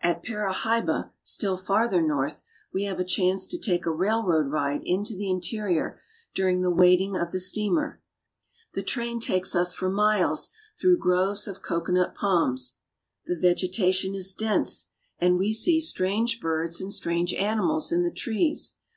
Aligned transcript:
At 0.00 0.24
Parahyba, 0.24 1.12
still 1.22 1.56
farther 1.56 2.02
north, 2.02 2.42
we 2.74 2.82
have 2.82 2.98
a 2.98 3.04
chance 3.04 3.46
to 3.46 3.56
take 3.60 3.86
a 3.86 3.92
railroad 3.92 4.50
ride 4.50 4.80
into 4.82 5.14
the 5.14 5.30
interior 5.30 6.00
during 6.34 6.62
the 6.62 6.70
waiting 6.72 7.16
of 7.16 7.30
the 7.30 7.38
steamer. 7.38 8.02
The 8.74 8.82
train 8.82 9.20
takes 9.20 9.54
us 9.54 9.74
for 9.74 9.88
miles 9.88 10.50
through 10.80 10.98
groves 10.98 11.46
of 11.46 11.62
cocoanut 11.62 12.16
palms. 12.16 12.78
The 13.26 13.38
vegetation 13.38 14.16
is 14.16 14.32
dense, 14.32 14.88
and 15.20 15.38
we 15.38 15.52
see 15.52 15.80
294 15.80 15.80
BRAZIL. 15.86 15.86
strange 16.10 16.40
birds 16.40 16.80
and 16.80 16.92
strange 16.92 17.32
animals 17.34 17.92
in 17.92 18.02
the 18.02 18.10
trees. 18.10 18.76